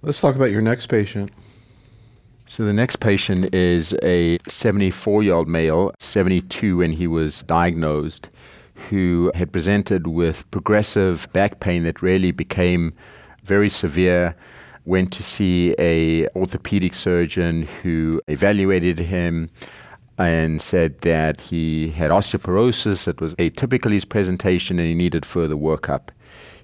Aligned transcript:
Let's 0.00 0.20
talk 0.20 0.36
about 0.36 0.52
your 0.52 0.62
next 0.62 0.86
patient. 0.86 1.32
So 2.46 2.64
the 2.64 2.72
next 2.72 2.96
patient 3.00 3.52
is 3.52 3.96
a 4.00 4.38
74 4.46 5.24
year 5.24 5.34
old 5.34 5.48
male, 5.48 5.92
72 5.98 6.76
when 6.76 6.92
he 6.92 7.08
was 7.08 7.42
diagnosed, 7.42 8.28
who 8.90 9.32
had 9.34 9.50
presented 9.50 10.06
with 10.06 10.48
progressive 10.52 11.26
back 11.32 11.58
pain 11.58 11.82
that 11.82 12.00
really 12.00 12.30
became 12.30 12.94
very 13.42 13.68
severe. 13.68 14.36
Went 14.84 15.12
to 15.14 15.24
see 15.24 15.74
a 15.80 16.28
orthopedic 16.28 16.94
surgeon 16.94 17.66
who 17.82 18.22
evaluated 18.28 19.00
him 19.00 19.50
and 20.16 20.62
said 20.62 21.00
that 21.00 21.40
he 21.40 21.90
had 21.90 22.12
osteoporosis 22.12 23.04
that 23.06 23.20
was 23.20 23.34
atypical 23.34 23.90
his 23.90 24.04
presentation 24.04 24.78
and 24.78 24.86
he 24.86 24.94
needed 24.94 25.26
further 25.26 25.56
workup. 25.56 26.10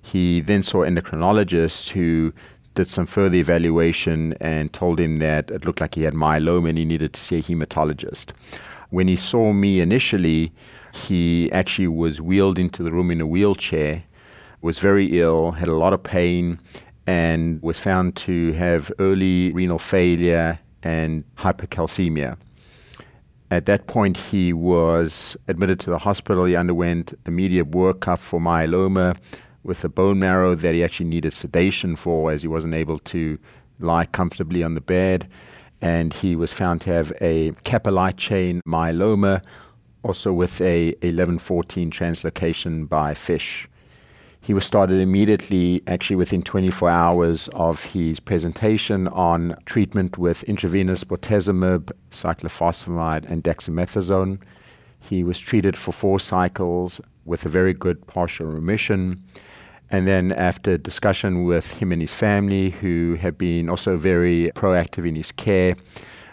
He 0.00 0.40
then 0.40 0.62
saw 0.62 0.82
an 0.82 0.94
endocrinologist 0.94 1.90
who 1.90 2.32
did 2.74 2.88
some 2.88 3.06
further 3.06 3.36
evaluation 3.36 4.34
and 4.40 4.72
told 4.72 4.98
him 4.98 5.16
that 5.16 5.50
it 5.50 5.64
looked 5.64 5.80
like 5.80 5.94
he 5.94 6.02
had 6.02 6.14
myeloma 6.14 6.68
and 6.68 6.78
he 6.78 6.84
needed 6.84 7.12
to 7.12 7.22
see 7.22 7.38
a 7.38 7.42
hematologist. 7.42 8.32
When 8.90 9.08
he 9.08 9.16
saw 9.16 9.52
me 9.52 9.80
initially, 9.80 10.52
he 10.92 11.50
actually 11.52 11.88
was 11.88 12.20
wheeled 12.20 12.58
into 12.58 12.82
the 12.82 12.92
room 12.92 13.10
in 13.10 13.20
a 13.20 13.26
wheelchair, 13.26 14.04
was 14.60 14.78
very 14.78 15.18
ill, 15.20 15.52
had 15.52 15.68
a 15.68 15.76
lot 15.76 15.92
of 15.92 16.02
pain, 16.02 16.60
and 17.06 17.62
was 17.62 17.78
found 17.78 18.16
to 18.16 18.52
have 18.52 18.90
early 18.98 19.52
renal 19.52 19.78
failure 19.78 20.58
and 20.82 21.24
hypercalcemia. 21.36 22.36
At 23.50 23.66
that 23.66 23.86
point, 23.86 24.16
he 24.16 24.52
was 24.52 25.36
admitted 25.48 25.78
to 25.80 25.90
the 25.90 25.98
hospital. 25.98 26.44
He 26.44 26.56
underwent 26.56 27.14
immediate 27.26 27.70
workup 27.70 28.18
for 28.18 28.40
myeloma 28.40 29.16
with 29.64 29.84
a 29.84 29.88
bone 29.88 30.20
marrow 30.20 30.54
that 30.54 30.74
he 30.74 30.84
actually 30.84 31.08
needed 31.08 31.32
sedation 31.32 31.96
for 31.96 32.30
as 32.30 32.42
he 32.42 32.48
wasn't 32.48 32.74
able 32.74 32.98
to 33.00 33.38
lie 33.80 34.06
comfortably 34.06 34.62
on 34.62 34.74
the 34.74 34.80
bed. 34.80 35.28
And 35.80 36.14
he 36.14 36.36
was 36.36 36.52
found 36.52 36.80
to 36.82 36.90
have 36.90 37.12
a 37.20 37.52
light 37.86 38.16
chain 38.16 38.60
myeloma, 38.66 39.42
also 40.02 40.32
with 40.32 40.60
a 40.60 40.88
1114 41.00 41.90
translocation 41.90 42.88
by 42.88 43.14
FISH. 43.14 43.68
He 44.40 44.52
was 44.52 44.66
started 44.66 45.00
immediately, 45.00 45.82
actually 45.86 46.16
within 46.16 46.42
24 46.42 46.90
hours 46.90 47.48
of 47.54 47.82
his 47.84 48.20
presentation, 48.20 49.08
on 49.08 49.56
treatment 49.64 50.18
with 50.18 50.42
intravenous 50.44 51.02
bortezomib, 51.02 51.90
cyclophosphamide, 52.10 53.24
and 53.30 53.42
dexamethasone. 53.42 54.38
He 55.00 55.24
was 55.24 55.38
treated 55.38 55.78
for 55.78 55.92
four 55.92 56.20
cycles 56.20 57.00
with 57.24 57.46
a 57.46 57.48
very 57.48 57.72
good 57.72 58.06
partial 58.06 58.46
remission. 58.46 59.24
And 59.94 60.08
then, 60.08 60.32
after 60.32 60.76
discussion 60.76 61.44
with 61.44 61.74
him 61.74 61.92
and 61.92 62.00
his 62.00 62.12
family, 62.12 62.70
who 62.70 63.16
have 63.20 63.38
been 63.38 63.70
also 63.70 63.96
very 63.96 64.50
proactive 64.56 65.06
in 65.06 65.14
his 65.14 65.30
care, 65.30 65.76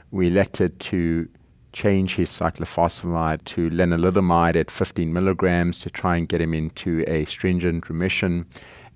we 0.10 0.30
elected 0.30 0.80
to 0.80 1.30
change 1.72 2.16
his 2.16 2.32
cyclophosphamide 2.32 3.46
to 3.46 3.70
lenalidomide 3.70 4.56
at 4.56 4.72
15 4.72 5.14
milligrams 5.14 5.78
to 5.82 5.92
try 5.92 6.18
and 6.18 6.28
get 6.28 6.42
him 6.42 6.56
into 6.56 7.04
a 7.06 7.24
stringent 7.26 7.88
remission. 7.88 8.48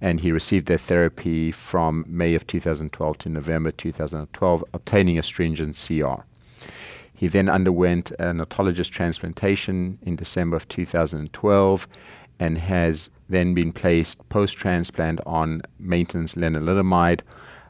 And 0.01 0.19
he 0.19 0.31
received 0.31 0.65
that 0.65 0.81
therapy 0.81 1.51
from 1.51 2.03
May 2.07 2.33
of 2.33 2.47
2012 2.47 3.19
to 3.19 3.29
November 3.29 3.69
2012, 3.69 4.65
obtaining 4.73 5.19
a 5.19 5.21
stringent 5.21 5.75
CR. 5.75 6.23
He 7.13 7.27
then 7.27 7.49
underwent 7.49 8.09
an 8.17 8.39
autologous 8.39 8.89
transplantation 8.89 9.99
in 10.01 10.15
December 10.15 10.57
of 10.57 10.67
2012 10.69 11.87
and 12.39 12.57
has 12.57 13.11
then 13.29 13.53
been 13.53 13.71
placed 13.71 14.27
post 14.29 14.57
transplant 14.57 15.19
on 15.25 15.61
maintenance 15.79 16.35
lenalidomide, 16.35 17.21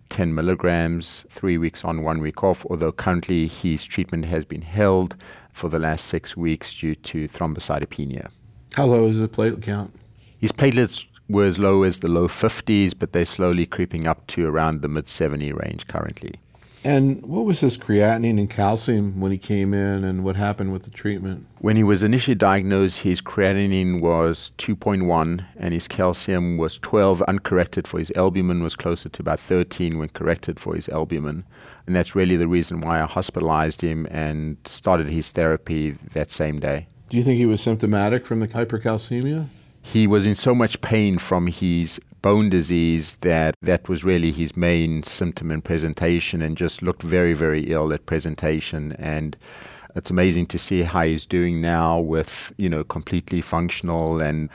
10 0.10 0.36
milligrams, 0.36 1.26
three 1.30 1.58
weeks 1.58 1.84
on, 1.84 2.04
one 2.04 2.22
week 2.22 2.44
off, 2.44 2.66
although 2.70 2.92
currently 2.92 3.48
his 3.48 3.84
treatment 3.84 4.26
has 4.26 4.46
been 4.46 4.62
held 4.62 5.16
for 5.52 5.70
the 5.70 5.80
last 5.80 6.06
six 6.06 6.36
weeks 6.36 6.74
due 6.74 6.96
to 6.96 7.28
thrombocytopenia. 7.28 8.30
How 8.74 8.86
low 8.86 9.08
is 9.08 9.20
the 9.20 9.28
platelet 9.28 9.64
count? 9.64 9.98
His 10.38 10.52
platelets 10.52 11.06
were 11.30 11.46
as 11.46 11.58
low 11.58 11.84
as 11.84 12.00
the 12.00 12.12
low 12.12 12.28
50s, 12.28 12.94
but 12.98 13.14
they're 13.14 13.26
slowly 13.26 13.66
creeping 13.66 14.06
up 14.06 14.28
to 14.28 14.46
around 14.46 14.82
the 14.82 14.88
mid 14.88 15.08
70 15.08 15.54
range 15.54 15.88
currently. 15.88 16.36
And 16.86 17.24
what 17.24 17.46
was 17.46 17.62
his 17.62 17.80
creatinine 17.80 18.38
and 18.38 18.48
calcium 18.48 19.20
when 19.20 19.32
he 19.32 19.40
came 19.40 19.74
in, 19.74 20.04
and 20.04 20.24
what 20.24 20.36
happened 20.36 20.72
with 20.72 20.84
the 20.84 20.92
treatment? 20.92 21.48
When 21.58 21.78
he 21.78 21.84
was 21.84 22.04
initially 22.04 22.36
diagnosed, 22.36 23.00
his 23.00 23.22
creatinine 23.22 24.02
was 24.02 24.52
2.1 24.60 25.44
and 25.58 25.74
his 25.74 25.88
calcium 25.88 26.58
was 26.58 26.78
12 26.78 27.24
uncorrected 27.24 27.88
for 27.88 27.98
his 27.98 28.12
albumin 28.16 28.62
was 28.62 28.76
closer 28.76 29.10
to 29.10 29.22
about 29.24 29.40
13 29.40 29.98
when 29.98 30.10
corrected 30.10 30.60
for 30.60 30.76
his 30.76 30.88
albumin. 30.90 31.44
And 31.88 31.96
that's 31.96 32.14
really 32.14 32.38
the 32.38 32.48
reason 32.48 32.82
why 32.82 33.02
I 33.02 33.08
hospitalized 33.08 33.82
him 33.82 34.06
and 34.12 34.58
started 34.66 35.08
his 35.08 35.32
therapy 35.32 35.96
that 36.14 36.30
same 36.30 36.60
day. 36.60 36.86
Do 37.10 37.18
you 37.18 37.24
think 37.24 37.40
he 37.40 37.48
was 37.48 37.62
symptomatic 37.62 38.28
from 38.28 38.42
the 38.42 38.48
hypercalcemia? 38.48 39.48
He 39.86 40.08
was 40.08 40.26
in 40.26 40.34
so 40.34 40.56
much 40.56 40.82
pain 40.82 41.20
from 41.20 41.46
his 41.46 42.00
bone 42.24 42.50
disease 42.50 43.18
that 43.18 43.54
that 43.62 43.88
was 43.88 44.04
really 44.04 44.32
his 44.32 44.58
main 44.58 45.04
symptom 45.04 45.52
and 45.52 45.64
presentation 45.64 46.42
and 46.42 46.58
just 46.58 46.82
looked 46.82 47.04
very, 47.04 47.34
very 47.34 47.72
ill 47.72 47.94
at 47.94 48.08
presentation. 48.08 48.94
And 48.94 49.38
it's 49.96 50.10
amazing 50.10 50.48
to 50.48 50.58
see 50.58 50.82
how 50.82 51.04
he's 51.04 51.28
doing 51.28 51.62
now 51.62 52.00
with, 52.00 52.52
you 52.58 52.68
know, 52.68 52.84
completely 52.84 53.42
functional 53.42 54.20
and 54.22 54.50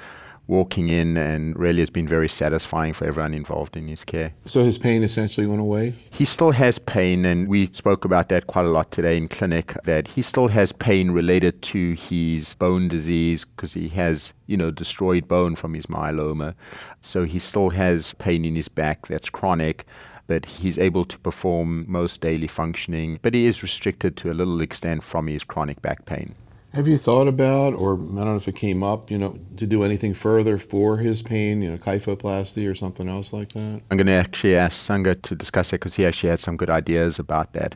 walking 0.50 0.88
in 0.88 1.16
and 1.16 1.56
really 1.56 1.78
has 1.78 1.88
been 1.88 2.08
very 2.08 2.28
satisfying 2.28 2.92
for 2.92 3.06
everyone 3.06 3.32
involved 3.32 3.76
in 3.76 3.86
his 3.86 4.04
care. 4.04 4.34
So 4.46 4.64
his 4.64 4.76
pain 4.76 5.04
essentially 5.04 5.46
went 5.46 5.60
away? 5.60 5.94
He 6.10 6.24
still 6.24 6.50
has 6.50 6.78
pain, 6.78 7.24
and 7.24 7.48
we 7.48 7.68
spoke 7.68 8.04
about 8.04 8.28
that 8.28 8.48
quite 8.48 8.66
a 8.66 8.68
lot 8.68 8.90
today 8.90 9.16
in 9.16 9.28
clinic, 9.28 9.74
that 9.84 10.08
he 10.08 10.22
still 10.22 10.48
has 10.48 10.72
pain 10.72 11.12
related 11.12 11.62
to 11.62 11.92
his 11.92 12.54
bone 12.54 12.88
disease 12.88 13.44
because 13.44 13.74
he 13.74 13.88
has, 13.90 14.34
you 14.46 14.56
know, 14.56 14.72
destroyed 14.72 15.28
bone 15.28 15.54
from 15.54 15.74
his 15.74 15.86
myeloma. 15.86 16.54
So 17.00 17.24
he 17.24 17.38
still 17.38 17.70
has 17.70 18.14
pain 18.14 18.44
in 18.44 18.56
his 18.56 18.68
back 18.68 19.06
that's 19.06 19.30
chronic 19.30 19.86
but 20.26 20.46
he's 20.46 20.78
able 20.78 21.04
to 21.04 21.18
perform 21.18 21.84
most 21.88 22.20
daily 22.20 22.46
functioning, 22.46 23.18
but 23.20 23.34
he 23.34 23.46
is 23.46 23.64
restricted 23.64 24.16
to 24.16 24.30
a 24.30 24.32
little 24.32 24.60
extent 24.60 25.02
from 25.02 25.26
his 25.26 25.42
chronic 25.42 25.82
back 25.82 26.04
pain. 26.06 26.36
Have 26.72 26.86
you 26.86 26.98
thought 26.98 27.26
about, 27.26 27.74
or 27.74 27.94
I 27.94 27.96
don't 27.96 28.14
know 28.14 28.36
if 28.36 28.46
it 28.46 28.54
came 28.54 28.84
up, 28.84 29.10
you 29.10 29.18
know, 29.18 29.36
to 29.56 29.66
do 29.66 29.82
anything 29.82 30.14
further 30.14 30.56
for 30.56 30.98
his 30.98 31.20
pain, 31.20 31.62
you 31.62 31.70
know, 31.72 31.76
kyphoplasty 31.78 32.70
or 32.70 32.76
something 32.76 33.08
else 33.08 33.32
like 33.32 33.52
that? 33.54 33.80
I'm 33.90 33.96
going 33.96 34.06
to 34.06 34.12
actually 34.12 34.54
ask 34.54 34.78
Sagar 34.78 35.16
to 35.16 35.34
discuss 35.34 35.72
it 35.72 35.80
because 35.80 35.96
he 35.96 36.06
actually 36.06 36.30
had 36.30 36.38
some 36.38 36.56
good 36.56 36.70
ideas 36.70 37.18
about 37.18 37.54
that. 37.54 37.74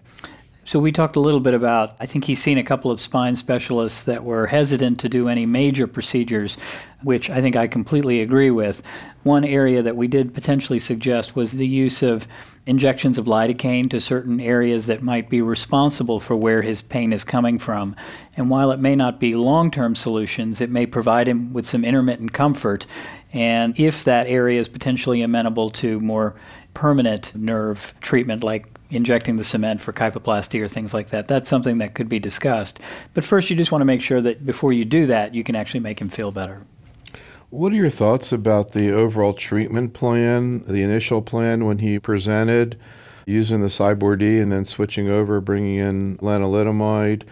So 0.66 0.78
we 0.78 0.92
talked 0.92 1.16
a 1.16 1.20
little 1.20 1.41
bit 1.41 1.52
about, 1.52 1.94
I 2.00 2.06
think 2.06 2.25
he's 2.25 2.42
seen 2.42 2.56
a 2.56 2.64
couple 2.64 2.91
of 2.91 2.98
spine 2.98 3.36
specialists 3.36 4.02
that 4.04 4.25
were 4.25 4.47
hesitant 4.47 4.98
to 5.00 5.10
do 5.10 5.28
any 5.28 5.44
major 5.44 5.86
procedures, 5.86 6.56
which 7.02 7.28
I 7.28 7.42
think 7.42 7.54
I 7.54 7.66
completely 7.66 8.22
agree 8.22 8.50
with. 8.50 8.82
One 9.24 9.44
area 9.44 9.82
that 9.82 9.94
we 9.94 10.08
did 10.08 10.32
potentially 10.32 10.78
suggest 10.78 11.36
was 11.36 11.53
the 11.53 11.66
use 11.66 12.03
of 12.03 12.26
injections 12.64 13.19
of 13.19 13.26
lidocaine 13.26 13.91
to 13.91 14.00
certain 14.00 14.41
areas 14.41 14.86
that 14.86 15.03
might 15.03 15.28
be 15.28 15.42
responsible 15.42 16.19
for 16.19 16.34
where 16.34 16.62
his 16.62 16.80
pain 16.80 17.12
is 17.12 17.24
coming 17.24 17.58
from. 17.58 17.94
And 18.34 18.48
while 18.48 18.70
it 18.70 18.80
may 18.80 18.97
not 18.97 19.20
be 19.20 19.34
long 19.34 19.70
term 19.70 19.94
solutions, 19.94 20.62
it 20.62 20.70
may 20.70 20.86
provide 20.86 21.28
him 21.28 21.53
with 21.53 21.66
some 21.66 21.84
intermittent 21.84 22.32
comfort. 22.32 22.86
And 23.34 23.78
if 23.78 24.04
that 24.04 24.28
area 24.28 24.60
is 24.60 24.69
potentially 24.69 25.20
amenable 25.20 25.70
to 25.72 26.00
more 26.00 26.34
permanent 26.72 27.34
nerve 27.34 27.94
treatment 28.00 28.42
like 28.42 28.66
injecting 28.94 29.37
the 29.37 29.44
cement 29.44 29.81
for 29.81 29.93
kyphoplasty 29.93 30.60
or 30.60 30.69
things 30.69 30.94
like 30.94 31.10
that. 31.10 31.28
That's 31.28 31.49
something 31.49 31.78
that 31.78 31.94
could 31.94 32.09
be 32.09 32.19
discussed. 32.19 32.81
But 33.12 33.25
first, 33.25 33.50
you 33.50 33.56
just 33.56 33.72
want 33.72 33.81
to 33.81 33.87
make 33.87 34.03
sure 34.03 34.21
that 34.21 34.44
before 34.47 34.72
you 34.72 34.84
do 34.84 35.06
that, 35.06 35.34
you 35.34 35.44
can 35.44 35.56
actually 35.56 35.81
make 35.81 36.00
him 36.00 36.09
feel 36.09 36.31
better. 36.31 36.62
What 37.50 37.72
are 37.72 37.77
your 37.77 37.91
thoughts 37.91 38.33
about 38.33 38.72
the 38.72 38.91
overall 38.91 39.33
treatment 39.33 39.93
plan, 39.93 40.65
the 40.66 40.83
initial 40.83 41.22
plan 41.22 41.66
when 41.66 41.78
he 41.78 41.99
presented, 41.99 42.78
using 43.27 43.60
the 43.60 43.69
CyBorD 43.69 44.42
and 44.42 44.51
then 44.51 44.65
switching 44.65 45.09
over, 45.09 45.41
bringing 45.41 45.77
in 45.77 46.16
lenalidomide, 46.18 47.22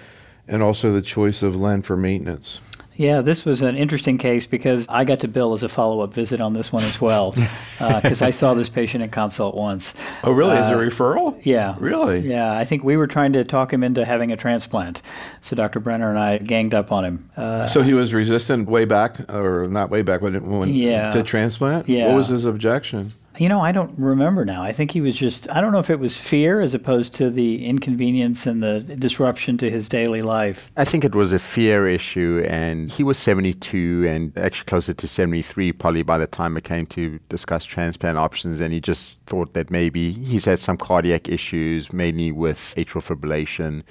and 0.46 0.62
also 0.62 0.92
the 0.92 1.02
choice 1.02 1.42
of 1.42 1.56
len 1.56 1.82
for 1.82 1.96
maintenance? 1.96 2.60
Yeah, 2.96 3.22
this 3.22 3.44
was 3.44 3.62
an 3.62 3.76
interesting 3.76 4.18
case 4.18 4.46
because 4.46 4.86
I 4.88 5.04
got 5.04 5.20
to 5.20 5.28
bill 5.28 5.54
as 5.54 5.62
a 5.62 5.68
follow 5.68 6.00
up 6.00 6.12
visit 6.12 6.40
on 6.40 6.52
this 6.52 6.72
one 6.72 6.82
as 6.82 7.00
well 7.00 7.32
because 7.32 8.22
uh, 8.22 8.26
I 8.26 8.30
saw 8.30 8.54
this 8.54 8.68
patient 8.68 9.02
in 9.02 9.10
consult 9.10 9.54
once. 9.54 9.94
Oh, 10.24 10.32
really? 10.32 10.56
Uh, 10.56 10.64
Is 10.64 10.70
a 10.70 10.74
referral? 10.74 11.40
Yeah. 11.42 11.76
Really? 11.78 12.20
Yeah, 12.20 12.56
I 12.56 12.64
think 12.64 12.84
we 12.84 12.96
were 12.96 13.06
trying 13.06 13.32
to 13.32 13.44
talk 13.44 13.72
him 13.72 13.82
into 13.82 14.04
having 14.04 14.30
a 14.30 14.36
transplant. 14.36 15.00
So 15.40 15.56
Dr. 15.56 15.80
Brenner 15.80 16.10
and 16.10 16.18
I 16.18 16.38
ganged 16.38 16.74
up 16.74 16.92
on 16.92 17.04
him. 17.04 17.30
Uh, 17.36 17.66
so 17.66 17.82
he 17.82 17.94
was 17.94 18.12
resistant 18.12 18.68
way 18.68 18.84
back, 18.84 19.32
or 19.32 19.66
not 19.68 19.90
way 19.90 20.02
back, 20.02 20.20
but 20.20 20.40
when, 20.42 20.68
yeah. 20.74 21.10
to 21.10 21.22
transplant? 21.22 21.88
Yeah. 21.88 22.08
What 22.08 22.16
was 22.16 22.28
his 22.28 22.46
objection? 22.46 23.12
You 23.38 23.48
know, 23.48 23.60
I 23.60 23.72
don't 23.72 23.98
remember 23.98 24.44
now. 24.44 24.62
I 24.62 24.72
think 24.72 24.90
he 24.90 25.00
was 25.00 25.16
just, 25.16 25.50
I 25.50 25.60
don't 25.60 25.72
know 25.72 25.78
if 25.78 25.88
it 25.88 25.98
was 25.98 26.16
fear 26.16 26.60
as 26.60 26.74
opposed 26.74 27.14
to 27.14 27.30
the 27.30 27.64
inconvenience 27.64 28.46
and 28.46 28.62
the 28.62 28.80
disruption 28.80 29.56
to 29.58 29.70
his 29.70 29.88
daily 29.88 30.20
life. 30.22 30.70
I 30.76 30.84
think 30.84 31.04
it 31.04 31.14
was 31.14 31.32
a 31.32 31.38
fear 31.38 31.88
issue, 31.88 32.44
and 32.46 32.90
he 32.90 33.02
was 33.02 33.18
72 33.18 34.06
and 34.06 34.36
actually 34.36 34.66
closer 34.66 34.92
to 34.92 35.08
73 35.08 35.72
probably 35.72 36.02
by 36.02 36.18
the 36.18 36.26
time 36.26 36.56
it 36.56 36.64
came 36.64 36.86
to 36.86 37.18
discuss 37.28 37.64
transplant 37.64 38.18
options. 38.18 38.60
And 38.60 38.72
he 38.72 38.80
just 38.80 39.18
thought 39.26 39.54
that 39.54 39.70
maybe 39.70 40.12
he's 40.12 40.44
had 40.44 40.58
some 40.58 40.76
cardiac 40.76 41.28
issues, 41.28 41.92
mainly 41.92 42.32
with 42.32 42.74
atrial 42.76 43.02
fibrillation 43.02 43.82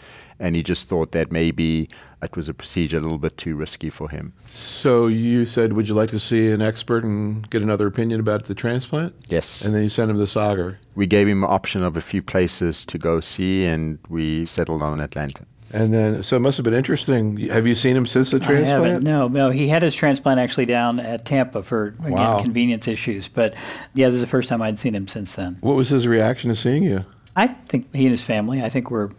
and 0.41 0.55
he 0.55 0.63
just 0.63 0.89
thought 0.89 1.11
that 1.11 1.31
maybe 1.31 1.87
it 2.21 2.35
was 2.35 2.49
a 2.49 2.53
procedure 2.53 2.97
a 2.97 2.99
little 2.99 3.19
bit 3.19 3.37
too 3.37 3.55
risky 3.55 3.89
for 3.89 4.09
him. 4.09 4.33
So 4.49 5.07
you 5.07 5.45
said, 5.45 5.73
would 5.73 5.87
you 5.87 5.93
like 5.93 6.09
to 6.09 6.19
see 6.19 6.49
an 6.51 6.61
expert 6.61 7.03
and 7.03 7.49
get 7.49 7.61
another 7.61 7.87
opinion 7.87 8.19
about 8.19 8.45
the 8.45 8.55
transplant? 8.55 9.13
Yes. 9.29 9.61
And 9.61 9.73
then 9.73 9.83
you 9.83 9.89
sent 9.89 10.11
him 10.11 10.17
to 10.17 10.27
Sagar. 10.27 10.79
We 10.95 11.07
gave 11.07 11.27
him 11.27 11.43
an 11.43 11.49
option 11.49 11.83
of 11.83 11.95
a 11.95 12.01
few 12.01 12.21
places 12.21 12.83
to 12.85 12.97
go 12.97 13.19
see, 13.21 13.65
and 13.65 13.99
we 14.09 14.45
settled 14.45 14.81
on 14.81 14.99
Atlanta. 14.99 15.45
And 15.73 15.93
then, 15.93 16.21
so 16.21 16.35
it 16.35 16.39
must 16.41 16.57
have 16.57 16.65
been 16.65 16.73
interesting. 16.73 17.37
Have 17.37 17.65
you 17.65 17.75
seen 17.75 17.95
him 17.95 18.05
since 18.05 18.31
the 18.31 18.39
transplant? 18.39 18.83
I 18.83 18.87
haven't. 18.87 19.03
No, 19.03 19.29
no. 19.29 19.51
He 19.51 19.69
had 19.69 19.83
his 19.83 19.95
transplant 19.95 20.37
actually 20.37 20.65
down 20.65 20.99
at 20.99 21.23
Tampa 21.23 21.63
for 21.63 21.95
again 21.99 22.11
wow. 22.11 22.41
convenience 22.41 22.89
issues. 22.89 23.29
But 23.29 23.53
yeah, 23.93 24.07
this 24.07 24.15
is 24.15 24.21
the 24.21 24.27
first 24.27 24.49
time 24.49 24.61
I'd 24.61 24.79
seen 24.79 24.93
him 24.93 25.07
since 25.07 25.35
then. 25.35 25.59
What 25.61 25.77
was 25.77 25.87
his 25.87 26.07
reaction 26.07 26.49
to 26.49 26.57
seeing 26.57 26.83
you? 26.83 27.05
I 27.37 27.47
think 27.47 27.93
he 27.95 28.01
and 28.01 28.11
his 28.11 28.21
family. 28.21 28.61
I 28.61 28.67
think 28.67 28.91
were 28.91 29.11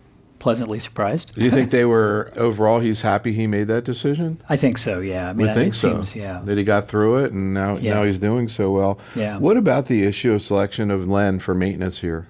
pleasantly 0.42 0.80
surprised. 0.80 1.32
Do 1.36 1.44
you 1.44 1.50
think 1.50 1.70
they 1.70 1.84
were 1.94 2.32
overall? 2.36 2.80
He's 2.80 3.02
happy 3.02 3.32
he 3.32 3.46
made 3.46 3.68
that 3.68 3.84
decision. 3.84 4.42
I 4.48 4.56
think 4.56 4.76
so. 4.76 4.98
Yeah, 4.98 5.30
I 5.30 5.32
mean, 5.32 5.48
I 5.48 5.54
think 5.54 5.72
so. 5.72 6.02
Seems, 6.02 6.16
yeah, 6.16 6.42
that 6.44 6.58
he 6.58 6.64
got 6.64 6.88
through 6.88 7.24
it, 7.24 7.32
and 7.32 7.54
now 7.54 7.76
yeah. 7.76 7.94
now 7.94 8.02
he's 8.02 8.18
doing 8.18 8.48
so 8.48 8.70
well. 8.72 8.98
Yeah. 9.14 9.38
What 9.38 9.56
about 9.56 9.86
the 9.86 10.02
issue 10.02 10.32
of 10.32 10.42
selection 10.42 10.90
of 10.90 11.08
Len 11.08 11.38
for 11.38 11.54
maintenance 11.54 12.00
here? 12.00 12.26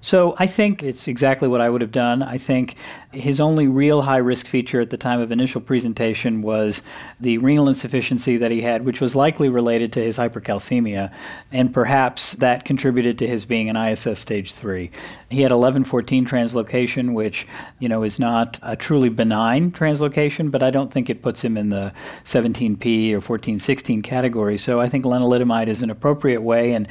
So 0.00 0.36
I 0.38 0.46
think 0.46 0.82
it's 0.82 1.08
exactly 1.08 1.48
what 1.48 1.62
I 1.62 1.70
would 1.70 1.80
have 1.80 1.92
done. 1.92 2.22
I 2.22 2.36
think 2.36 2.76
his 3.10 3.40
only 3.40 3.66
real 3.66 4.02
high 4.02 4.18
risk 4.18 4.46
feature 4.46 4.80
at 4.80 4.90
the 4.90 4.98
time 4.98 5.20
of 5.20 5.32
initial 5.32 5.60
presentation 5.60 6.42
was 6.42 6.82
the 7.20 7.38
renal 7.38 7.68
insufficiency 7.68 8.36
that 8.36 8.50
he 8.50 8.60
had, 8.60 8.84
which 8.84 9.00
was 9.00 9.14
likely 9.14 9.48
related 9.48 9.92
to 9.94 10.02
his 10.02 10.18
hypercalcemia, 10.18 11.10
and 11.52 11.72
perhaps 11.72 12.34
that 12.34 12.64
contributed 12.64 13.18
to 13.18 13.26
his 13.26 13.46
being 13.46 13.70
an 13.70 13.76
ISS 13.76 14.18
stage 14.18 14.52
3. 14.52 14.90
He 15.30 15.40
had 15.40 15.52
1114 15.52 16.26
translocation, 16.26 17.14
which, 17.14 17.46
you 17.78 17.88
know, 17.88 18.02
is 18.02 18.18
not 18.18 18.58
a 18.62 18.76
truly 18.76 19.08
benign 19.08 19.72
translocation, 19.72 20.50
but 20.50 20.62
I 20.62 20.70
don't 20.70 20.92
think 20.92 21.08
it 21.08 21.22
puts 21.22 21.42
him 21.42 21.56
in 21.56 21.70
the 21.70 21.92
17P 22.24 23.12
or 23.12 23.20
1416 23.20 24.02
category. 24.02 24.58
So 24.58 24.80
I 24.80 24.88
think 24.88 25.04
lenalidomide 25.04 25.68
is 25.68 25.82
an 25.82 25.90
appropriate 25.90 26.42
way 26.42 26.72
and 26.72 26.88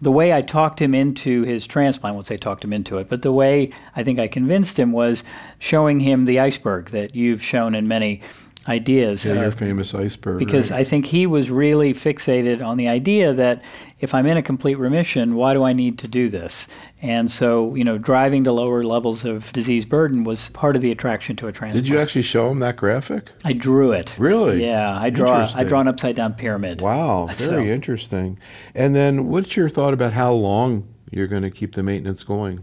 the 0.00 0.12
way 0.12 0.32
I 0.32 0.42
talked 0.42 0.80
him 0.80 0.94
into 0.94 1.42
his 1.42 1.66
transplant, 1.66 2.14
I 2.14 2.22
say 2.22 2.36
talked 2.36 2.64
him 2.64 2.72
into 2.72 2.98
it, 2.98 3.08
but 3.08 3.22
the 3.22 3.32
way 3.32 3.70
I 3.94 4.02
think 4.02 4.18
I 4.18 4.28
convinced 4.28 4.78
him 4.78 4.92
was 4.92 5.24
showing 5.58 6.00
him 6.00 6.24
the 6.24 6.40
iceberg 6.40 6.90
that 6.90 7.14
you've 7.14 7.42
shown 7.42 7.74
in 7.74 7.88
many 7.88 8.20
ideas. 8.68 9.24
Yeah, 9.24 9.32
uh, 9.32 9.42
your 9.42 9.52
famous 9.52 9.94
iceberg. 9.94 10.38
Because 10.38 10.70
right? 10.70 10.80
I 10.80 10.84
think 10.84 11.06
he 11.06 11.26
was 11.26 11.50
really 11.50 11.92
fixated 11.92 12.64
on 12.64 12.76
the 12.76 12.88
idea 12.88 13.32
that 13.32 13.62
if 14.00 14.14
I'm 14.14 14.26
in 14.26 14.36
a 14.36 14.42
complete 14.42 14.76
remission, 14.76 15.34
why 15.34 15.54
do 15.54 15.64
I 15.64 15.72
need 15.72 15.98
to 16.00 16.08
do 16.08 16.28
this? 16.28 16.66
And 17.00 17.30
so, 17.30 17.74
you 17.74 17.84
know, 17.84 17.98
driving 17.98 18.44
to 18.44 18.52
lower 18.52 18.84
levels 18.84 19.24
of 19.24 19.52
disease 19.52 19.86
burden 19.86 20.24
was 20.24 20.50
part 20.50 20.76
of 20.76 20.82
the 20.82 20.90
attraction 20.90 21.36
to 21.36 21.48
a 21.48 21.52
transplant. 21.52 21.84
Did 21.84 21.92
you 21.92 21.98
actually 21.98 22.22
show 22.22 22.50
him 22.50 22.58
that 22.60 22.76
graphic? 22.76 23.30
I 23.44 23.52
drew 23.52 23.92
it. 23.92 24.14
Really? 24.18 24.64
Yeah, 24.64 24.98
I 24.98 25.10
draw. 25.10 25.48
I 25.54 25.64
draw 25.64 25.80
an 25.80 25.88
upside 25.88 26.16
down 26.16 26.34
pyramid. 26.34 26.80
Wow, 26.80 27.26
very 27.36 27.68
so. 27.68 27.72
interesting. 27.72 28.38
And 28.74 28.94
then, 28.94 29.28
what's 29.28 29.56
your 29.56 29.68
thought 29.68 29.94
about 29.94 30.12
how 30.12 30.32
long 30.32 30.93
you're 31.10 31.26
going 31.26 31.42
to 31.42 31.50
keep 31.50 31.74
the 31.74 31.82
maintenance 31.82 32.24
going? 32.24 32.62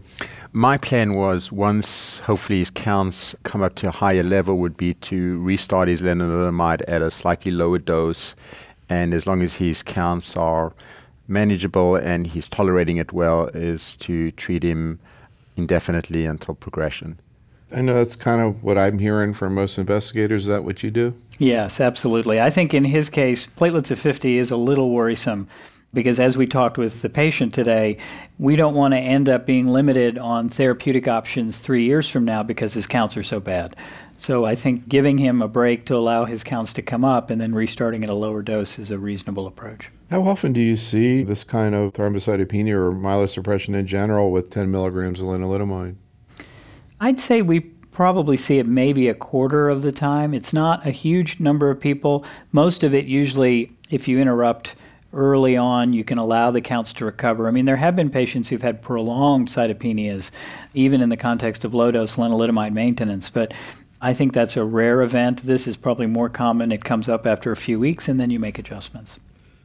My 0.52 0.76
plan 0.76 1.14
was 1.14 1.50
once 1.50 2.20
hopefully 2.20 2.58
his 2.58 2.70
counts 2.70 3.34
come 3.42 3.62
up 3.62 3.74
to 3.76 3.88
a 3.88 3.92
higher 3.92 4.22
level 4.22 4.56
would 4.58 4.76
be 4.76 4.94
to 4.94 5.40
restart 5.42 5.88
his 5.88 6.02
lenalidomide 6.02 6.82
at 6.88 7.02
a 7.02 7.10
slightly 7.10 7.52
lower 7.52 7.78
dose, 7.78 8.34
and 8.88 9.14
as 9.14 9.26
long 9.26 9.42
as 9.42 9.56
his 9.56 9.82
counts 9.82 10.36
are 10.36 10.72
manageable 11.28 11.96
and 11.96 12.26
he's 12.26 12.48
tolerating 12.48 12.96
it 12.96 13.12
well, 13.12 13.46
is 13.54 13.96
to 13.96 14.30
treat 14.32 14.62
him 14.62 14.98
indefinitely 15.56 16.26
until 16.26 16.54
progression. 16.54 17.18
I 17.74 17.80
know 17.80 17.94
that's 17.94 18.16
kind 18.16 18.42
of 18.42 18.62
what 18.62 18.76
I'm 18.76 18.98
hearing 18.98 19.32
from 19.32 19.54
most 19.54 19.78
investigators. 19.78 20.42
Is 20.42 20.48
that 20.48 20.64
what 20.64 20.82
you 20.82 20.90
do? 20.90 21.16
Yes, 21.38 21.80
absolutely. 21.80 22.40
I 22.40 22.50
think 22.50 22.74
in 22.74 22.84
his 22.84 23.08
case, 23.08 23.48
platelets 23.56 23.90
of 23.90 23.98
50 23.98 24.36
is 24.36 24.50
a 24.50 24.56
little 24.56 24.90
worrisome 24.90 25.48
because 25.94 26.18
as 26.18 26.36
we 26.36 26.46
talked 26.46 26.78
with 26.78 27.02
the 27.02 27.10
patient 27.10 27.52
today, 27.52 27.98
we 28.38 28.56
don't 28.56 28.74
want 28.74 28.94
to 28.94 28.98
end 28.98 29.28
up 29.28 29.46
being 29.46 29.68
limited 29.68 30.16
on 30.18 30.48
therapeutic 30.48 31.06
options 31.06 31.58
three 31.58 31.84
years 31.84 32.08
from 32.08 32.24
now 32.24 32.42
because 32.42 32.72
his 32.72 32.86
counts 32.86 33.16
are 33.16 33.22
so 33.22 33.40
bad. 33.40 33.76
So 34.18 34.44
I 34.44 34.54
think 34.54 34.88
giving 34.88 35.18
him 35.18 35.42
a 35.42 35.48
break 35.48 35.84
to 35.86 35.96
allow 35.96 36.24
his 36.24 36.44
counts 36.44 36.72
to 36.74 36.82
come 36.82 37.04
up 37.04 37.28
and 37.28 37.40
then 37.40 37.54
restarting 37.54 38.04
at 38.04 38.10
a 38.10 38.14
lower 38.14 38.40
dose 38.42 38.78
is 38.78 38.90
a 38.90 38.98
reasonable 38.98 39.46
approach. 39.46 39.90
How 40.10 40.22
often 40.22 40.52
do 40.52 40.60
you 40.60 40.76
see 40.76 41.22
this 41.22 41.44
kind 41.44 41.74
of 41.74 41.92
thrombocytopenia 41.92 42.72
or 42.72 42.92
myelosuppression 42.92 43.74
in 43.74 43.86
general 43.86 44.30
with 44.30 44.50
10 44.50 44.70
milligrams 44.70 45.20
of 45.20 45.26
lenalidomide? 45.26 45.96
I'd 47.00 47.18
say 47.18 47.42
we 47.42 47.60
probably 47.60 48.36
see 48.36 48.58
it 48.58 48.66
maybe 48.66 49.08
a 49.08 49.14
quarter 49.14 49.68
of 49.68 49.82
the 49.82 49.92
time. 49.92 50.34
It's 50.34 50.52
not 50.52 50.86
a 50.86 50.90
huge 50.90 51.40
number 51.40 51.68
of 51.68 51.80
people. 51.80 52.24
Most 52.52 52.84
of 52.84 52.94
it 52.94 53.06
usually, 53.06 53.72
if 53.90 54.06
you 54.06 54.18
interrupt 54.18 54.76
early 55.12 55.56
on, 55.56 55.92
you 55.92 56.04
can 56.04 56.18
allow 56.18 56.50
the 56.50 56.60
counts 56.60 56.92
to 56.94 57.04
recover. 57.04 57.48
I 57.48 57.50
mean, 57.50 57.64
there 57.64 57.76
have 57.76 57.96
been 57.96 58.10
patients 58.10 58.48
who've 58.48 58.62
had 58.62 58.82
prolonged 58.82 59.48
cytopenias, 59.48 60.30
even 60.74 61.00
in 61.00 61.08
the 61.08 61.16
context 61.16 61.64
of 61.64 61.74
low 61.74 61.90
dose 61.90 62.16
lenalidomide 62.16 62.72
maintenance, 62.72 63.30
but 63.30 63.52
I 64.00 64.14
think 64.14 64.32
that's 64.32 64.56
a 64.56 64.64
rare 64.64 65.02
event. 65.02 65.46
This 65.46 65.66
is 65.66 65.76
probably 65.76 66.06
more 66.06 66.28
common. 66.28 66.72
It 66.72 66.84
comes 66.84 67.08
up 67.08 67.26
after 67.26 67.52
a 67.52 67.56
few 67.56 67.78
weeks, 67.78 68.08
and 68.08 68.18
then 68.18 68.30
you 68.30 68.40
make 68.40 68.58
adjustments. 68.58 69.20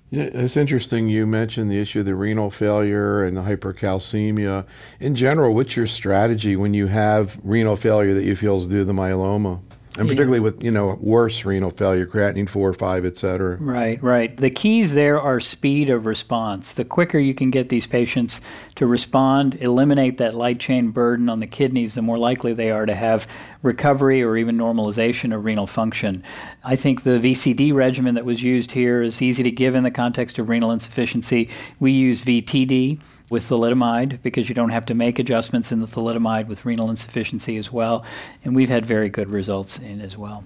Yeah, 0.10 0.30
it's 0.32 0.56
interesting 0.56 1.10
you 1.10 1.26
mentioned 1.26 1.70
the 1.70 1.82
issue 1.82 2.00
of 2.00 2.06
the 2.06 2.16
renal 2.16 2.50
failure 2.50 3.24
and 3.24 3.36
the 3.36 3.42
hypercalcemia. 3.42 4.66
In 5.02 5.16
general, 5.16 5.54
what's 5.54 5.76
your 5.76 5.88
strategy 5.88 6.56
when 6.56 6.74
you 6.74 6.88
have 6.88 7.38
renal 7.44 7.76
failure 7.76 8.14
that 8.14 8.24
you 8.24 8.36
feel 8.36 8.56
is 8.56 8.68
due 8.68 8.80
to 8.80 8.86
the 8.86 8.94
myeloma? 8.94 9.60
And 9.98 10.08
particularly 10.08 10.38
yeah. 10.38 10.44
with 10.44 10.64
you 10.64 10.72
know 10.72 10.98
worse 11.02 11.44
renal 11.46 11.72
failure, 11.72 12.06
creatinine 12.06 12.50
four, 12.50 12.70
or 12.70 12.74
five, 12.74 13.06
et 13.06 13.18
cetera. 13.18 13.58
Right, 13.58 14.02
right. 14.02 14.36
The 14.36 14.50
keys 14.50 14.94
there 14.94 15.20
are 15.20 15.40
speed 15.40 15.90
of 15.90 16.06
response. 16.06 16.74
The 16.74 16.86
quicker 16.86 17.20
you 17.20 17.34
can 17.34 17.52
get 17.52 17.70
these 17.70 17.88
patients 17.88 18.42
to 18.76 18.86
respond, 18.86 19.56
eliminate 19.56 20.18
that 20.18 20.34
light 20.34 20.60
chain 20.60 20.92
burden 20.92 21.30
on 21.30 21.40
the 21.40 21.48
kidneys, 21.48 21.96
the 21.96 22.02
more 22.02 22.18
likely 22.18 22.54
they 22.54 22.72
are 22.72 22.86
to 22.86 22.96
have 22.96 23.28
recovery 23.64 24.24
or 24.24 24.38
even 24.38 24.58
normalization 24.58 25.36
of 25.36 25.44
renal 25.44 25.68
function. 25.68 26.24
I 26.64 26.76
think 26.76 27.04
the 27.04 27.20
VCD 27.20 27.74
regimen 27.74 28.16
that 28.16 28.26
was 28.26 28.44
used 28.44 28.72
here 28.72 29.02
is 29.02 29.22
easy 29.22 29.44
to 29.44 29.52
give 29.52 29.76
in 29.76 29.84
the 29.84 29.92
context 29.92 30.38
of 30.38 30.50
renal 30.50 30.72
insufficiency. 30.72 31.50
We 31.80 31.92
use 31.92 32.22
VTD 32.22 33.00
with 33.30 33.50
thalidomide 33.50 34.22
because 34.22 34.48
you 34.48 34.56
don't 34.56 34.70
have 34.70 34.86
to 34.86 34.94
make 34.94 35.20
adjustments 35.20 35.72
in 35.72 35.82
the 35.82 35.88
thalidomide 35.88 36.48
with 36.48 36.66
renal 36.66 36.90
insufficiency 36.90 37.58
as 37.58 37.72
well. 37.72 38.06
And 38.44 38.56
we've 38.56 38.70
had 38.70 38.86
very 38.86 39.10
good 39.10 39.30
results 39.30 39.80
in 39.80 40.02
as 40.02 40.18
well. 40.18 40.44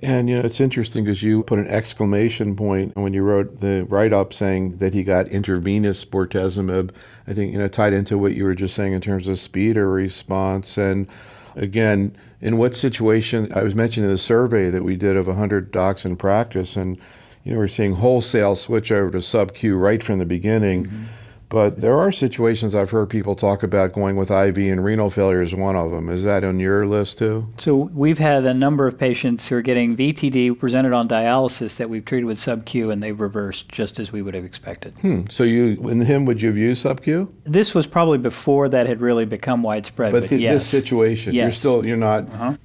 And 0.00 0.28
you 0.28 0.36
know, 0.36 0.42
it's 0.42 0.60
interesting 0.60 1.04
because 1.04 1.22
you 1.22 1.42
put 1.42 1.58
an 1.58 1.68
exclamation 1.68 2.54
point 2.54 2.94
when 2.96 3.14
you 3.14 3.22
wrote 3.22 3.60
the 3.60 3.86
write-up 3.88 4.34
saying 4.34 4.76
that 4.76 4.92
he 4.92 5.02
got 5.02 5.28
intravenous 5.28 6.04
bortezomib. 6.04 6.90
I 7.26 7.32
think 7.32 7.52
you 7.52 7.58
know 7.58 7.68
tied 7.68 7.94
into 7.94 8.18
what 8.18 8.34
you 8.34 8.44
were 8.44 8.54
just 8.54 8.74
saying 8.74 8.92
in 8.92 9.00
terms 9.00 9.26
of 9.26 9.38
speed 9.38 9.78
or 9.78 9.90
response. 9.90 10.76
And 10.76 11.10
again, 11.54 12.14
in 12.42 12.58
what 12.58 12.76
situation? 12.76 13.50
I 13.54 13.62
was 13.62 13.74
mentioning 13.74 14.10
the 14.10 14.18
survey 14.18 14.68
that 14.68 14.84
we 14.84 14.96
did 14.96 15.16
of 15.16 15.28
100 15.28 15.70
docs 15.70 16.04
in 16.04 16.16
practice, 16.16 16.76
and 16.76 16.98
you 17.42 17.52
know, 17.52 17.58
we're 17.58 17.68
seeing 17.68 17.94
wholesale 17.94 18.54
switch 18.54 18.92
over 18.92 19.10
to 19.12 19.22
sub-Q 19.22 19.78
right 19.78 20.02
from 20.02 20.18
the 20.18 20.26
beginning. 20.26 20.84
Mm-hmm 20.84 21.04
but 21.48 21.80
there 21.80 21.96
are 21.98 22.10
situations 22.10 22.74
I've 22.74 22.90
heard 22.90 23.08
people 23.08 23.36
talk 23.36 23.62
about 23.62 23.92
going 23.92 24.16
with 24.16 24.30
IV, 24.30 24.58
and 24.58 24.84
renal 24.84 25.10
failure 25.10 25.42
is 25.42 25.54
one 25.54 25.76
of 25.76 25.90
them. 25.90 26.08
Is 26.08 26.24
that 26.24 26.42
on 26.42 26.58
your 26.58 26.86
list 26.86 27.18
too? 27.18 27.48
So 27.58 27.74
we've 27.76 28.18
had 28.18 28.44
a 28.44 28.54
number 28.54 28.86
of 28.86 28.98
patients 28.98 29.46
who 29.48 29.56
are 29.56 29.62
getting 29.62 29.96
VTD 29.96 30.58
presented 30.58 30.92
on 30.92 31.08
dialysis 31.08 31.76
that 31.76 31.88
we've 31.88 32.04
treated 32.04 32.26
with 32.26 32.38
sub-Q, 32.38 32.90
and 32.90 33.02
they've 33.02 33.18
reversed 33.18 33.68
just 33.68 33.98
as 34.00 34.10
we 34.10 34.22
would 34.22 34.34
have 34.34 34.44
expected. 34.44 34.94
Hmm. 35.00 35.22
So 35.28 35.44
you, 35.44 35.88
in 35.88 36.00
him, 36.00 36.24
would 36.24 36.42
you 36.42 36.48
have 36.48 36.58
used 36.58 36.82
sub-Q? 36.82 37.32
This 37.44 37.74
was 37.74 37.86
probably 37.86 38.18
before 38.18 38.68
that 38.68 38.86
had 38.86 39.00
really 39.00 39.24
become 39.24 39.62
widespread. 39.62 40.12
But, 40.12 40.22
but 40.22 40.28
th- 40.30 40.40
yes. 40.40 40.54
this 40.54 40.66
situation, 40.66 41.34
yes. 41.34 41.42
you're 41.42 41.52
still, 41.52 41.86
you're 41.86 41.96
not. 41.96 42.24
Uh-huh. 42.32 42.56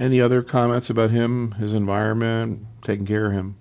Any 0.00 0.20
other 0.20 0.42
comments 0.42 0.90
about 0.90 1.12
him, 1.12 1.52
his 1.52 1.72
environment, 1.72 2.66
taking 2.82 3.06
care 3.06 3.26
of 3.26 3.32
him? 3.32 3.56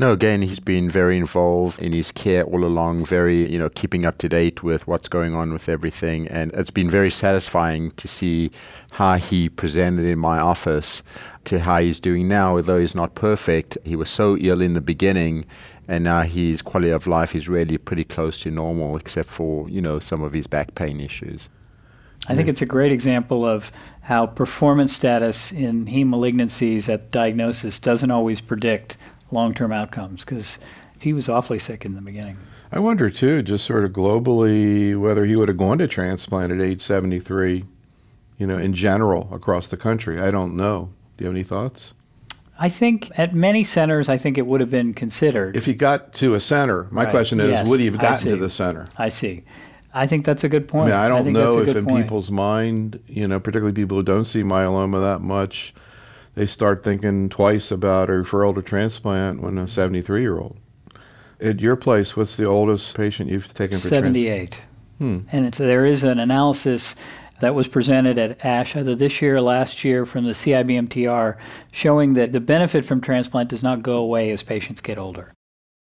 No, 0.00 0.12
again, 0.12 0.40
he's 0.40 0.60
been 0.60 0.88
very 0.88 1.18
involved 1.18 1.78
in 1.78 1.92
his 1.92 2.10
care 2.10 2.42
all 2.44 2.64
along, 2.64 3.04
very, 3.04 3.46
you 3.52 3.58
know, 3.58 3.68
keeping 3.68 4.06
up 4.06 4.16
to 4.16 4.30
date 4.30 4.62
with 4.62 4.86
what's 4.86 5.08
going 5.08 5.34
on 5.34 5.52
with 5.52 5.68
everything. 5.68 6.26
And 6.28 6.50
it's 6.54 6.70
been 6.70 6.88
very 6.88 7.10
satisfying 7.10 7.90
to 7.98 8.08
see 8.08 8.50
how 8.92 9.16
he 9.16 9.50
presented 9.50 10.06
in 10.06 10.18
my 10.18 10.38
office 10.38 11.02
to 11.44 11.58
how 11.58 11.82
he's 11.82 12.00
doing 12.00 12.28
now, 12.28 12.56
although 12.56 12.80
he's 12.80 12.94
not 12.94 13.14
perfect. 13.14 13.76
He 13.84 13.94
was 13.94 14.08
so 14.08 14.38
ill 14.38 14.62
in 14.62 14.72
the 14.72 14.80
beginning 14.80 15.44
and 15.86 16.02
now 16.04 16.22
his 16.22 16.62
quality 16.62 16.92
of 16.92 17.06
life 17.06 17.34
is 17.34 17.46
really 17.46 17.76
pretty 17.76 18.04
close 18.04 18.40
to 18.40 18.50
normal, 18.50 18.96
except 18.96 19.28
for 19.28 19.68
you 19.68 19.82
know 19.82 19.98
some 19.98 20.22
of 20.22 20.32
his 20.32 20.46
back 20.46 20.74
pain 20.74 20.98
issues. 20.98 21.50
I 22.26 22.34
think 22.34 22.48
it's 22.48 22.62
a 22.62 22.66
great 22.66 22.92
example 22.92 23.44
of 23.44 23.72
how 24.02 24.26
performance 24.26 24.94
status 24.94 25.52
in 25.52 25.86
heme 25.86 26.06
malignancies 26.06 26.88
at 26.88 27.10
diagnosis 27.10 27.78
doesn't 27.78 28.10
always 28.10 28.40
predict 28.40 28.96
long-term 29.32 29.72
outcomes 29.72 30.24
because 30.24 30.58
he 31.00 31.12
was 31.12 31.28
awfully 31.28 31.58
sick 31.58 31.84
in 31.84 31.94
the 31.94 32.00
beginning. 32.00 32.36
I 32.72 32.78
wonder 32.78 33.10
too, 33.10 33.42
just 33.42 33.64
sort 33.64 33.84
of 33.84 33.92
globally, 33.92 34.98
whether 34.98 35.24
he 35.24 35.34
would 35.36 35.48
have 35.48 35.56
gone 35.56 35.78
to 35.78 35.88
transplant 35.88 36.52
at 36.52 36.60
age 36.60 36.82
73, 36.82 37.64
you 38.38 38.46
know, 38.46 38.58
in 38.58 38.74
general 38.74 39.28
across 39.32 39.66
the 39.66 39.76
country. 39.76 40.20
I 40.20 40.30
don't 40.30 40.56
know. 40.56 40.90
Do 41.16 41.24
you 41.24 41.26
have 41.26 41.34
any 41.34 41.42
thoughts? 41.44 41.94
I 42.58 42.68
think 42.68 43.10
at 43.18 43.34
many 43.34 43.64
centers, 43.64 44.08
I 44.08 44.18
think 44.18 44.36
it 44.36 44.46
would 44.46 44.60
have 44.60 44.70
been 44.70 44.92
considered. 44.94 45.56
If 45.56 45.64
he 45.64 45.74
got 45.74 46.12
to 46.14 46.34
a 46.34 46.40
center, 46.40 46.86
my 46.90 47.04
Right. 47.04 47.10
question 47.10 47.40
is, 47.40 47.50
Yes, 47.50 47.68
would 47.68 47.80
he 47.80 47.86
have 47.86 47.98
gotten 47.98 48.28
to 48.32 48.36
the 48.36 48.50
center? 48.50 48.86
I 48.98 49.08
see. 49.08 49.42
I 49.92 50.06
think 50.06 50.24
that's 50.24 50.44
a 50.44 50.48
good 50.48 50.64
I 50.64 50.66
point. 50.66 50.86
mean, 50.90 50.94
I 50.94 51.08
don't 51.08 51.26
a 51.26 51.30
know 51.32 51.58
if 51.60 51.74
in 51.74 51.84
point. 51.86 52.04
people's 52.04 52.30
mind, 52.30 53.00
you 53.08 53.26
know, 53.26 53.40
particularly 53.40 53.72
people 53.72 53.96
who 53.96 54.02
don't 54.04 54.26
see 54.26 54.42
myeloma 54.42 55.02
that 55.02 55.20
much, 55.22 55.74
they 56.34 56.46
start 56.46 56.82
thinking 56.82 57.28
twice 57.28 57.70
about 57.70 58.08
a 58.08 58.12
referral 58.12 58.54
to 58.54 58.62
transplant 58.62 59.42
when 59.42 59.58
a 59.58 59.68
73 59.68 60.20
year 60.20 60.38
old. 60.38 60.58
At 61.40 61.60
your 61.60 61.76
place, 61.76 62.16
what's 62.16 62.36
the 62.36 62.44
oldest 62.44 62.96
patient 62.96 63.30
you've 63.30 63.52
taken 63.54 63.78
for 63.78 63.88
transplant? 63.88 64.14
78. 64.14 64.62
Hmm. 64.98 65.20
And 65.32 65.46
it's, 65.46 65.58
there 65.58 65.86
is 65.86 66.04
an 66.04 66.18
analysis 66.18 66.94
that 67.40 67.54
was 67.54 67.66
presented 67.66 68.18
at 68.18 68.44
ASH 68.44 68.76
either 68.76 68.94
this 68.94 69.20
year 69.22 69.36
or 69.36 69.40
last 69.40 69.82
year 69.82 70.04
from 70.04 70.24
the 70.24 70.32
CIBMTR 70.32 71.36
showing 71.72 72.12
that 72.14 72.32
the 72.32 72.40
benefit 72.40 72.84
from 72.84 73.00
transplant 73.00 73.48
does 73.48 73.62
not 73.62 73.82
go 73.82 73.96
away 73.96 74.30
as 74.30 74.42
patients 74.42 74.80
get 74.80 74.98
older. 74.98 75.32